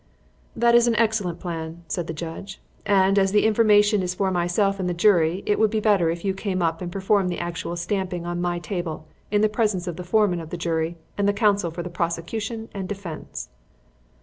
"That 0.55 0.73
is 0.73 0.87
an 0.87 0.95
excellent 0.95 1.39
plan," 1.39 1.83
said 1.87 2.07
the 2.07 2.11
judge; 2.11 2.59
"and, 2.87 3.19
as 3.19 3.33
the 3.33 3.45
information 3.45 4.01
is 4.01 4.15
for 4.15 4.31
myself 4.31 4.79
and 4.79 4.89
the 4.89 4.95
jury, 4.95 5.43
it 5.45 5.59
would 5.59 5.69
be 5.69 5.79
better 5.79 6.09
if 6.09 6.25
you 6.25 6.33
came 6.33 6.59
up 6.59 6.81
and 6.81 6.91
performed 6.91 7.29
the 7.29 7.37
actual 7.37 7.75
stamping 7.75 8.25
on 8.25 8.41
my 8.41 8.57
table 8.57 9.05
in 9.29 9.41
the 9.41 9.47
presence 9.47 9.85
of 9.85 9.97
the 9.97 10.03
foreman 10.03 10.39
of 10.39 10.49
the 10.49 10.57
jury 10.57 10.97
and 11.19 11.27
the 11.27 11.33
counsel 11.33 11.69
for 11.69 11.83
the 11.83 11.89
prosecution 11.91 12.67
and 12.73 12.89
defence." 12.89 13.49